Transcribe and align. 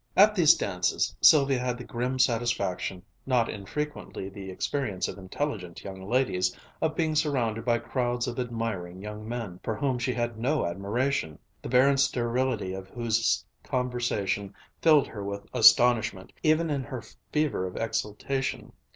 At 0.17 0.33
these 0.33 0.55
dances 0.55 1.15
Sylvia 1.21 1.59
had 1.59 1.77
the 1.77 1.83
grim 1.83 2.17
satisfaction, 2.17 3.03
not 3.27 3.47
infrequently 3.47 4.29
the 4.29 4.49
experience 4.49 5.07
of 5.07 5.19
intelligent 5.19 5.83
young 5.83 6.01
ladies, 6.09 6.57
of 6.81 6.95
being 6.95 7.13
surrounded 7.13 7.65
by 7.65 7.77
crowds 7.77 8.27
of 8.27 8.39
admiring 8.39 8.99
young 9.03 9.29
men, 9.29 9.59
for 9.61 9.75
whom 9.75 9.99
she 9.99 10.11
had 10.15 10.39
no 10.39 10.65
admiration, 10.65 11.37
the 11.61 11.69
barren 11.69 11.97
sterility 11.97 12.73
of 12.73 12.87
whose 12.89 13.45
conversation 13.61 14.55
filled 14.81 15.05
her 15.05 15.23
with 15.23 15.45
astonishment, 15.53 16.33
even 16.41 16.71
in 16.71 16.83
her 16.83 17.03
fever 17.31 17.67
of 17.67 17.75
exultation. 17.77 18.73